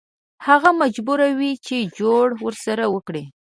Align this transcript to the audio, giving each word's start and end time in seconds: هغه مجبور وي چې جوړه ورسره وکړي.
هغه 0.47 0.69
مجبور 0.81 1.19
وي 1.37 1.51
چې 1.67 1.77
جوړه 1.99 2.35
ورسره 2.45 2.85
وکړي. 2.93 3.23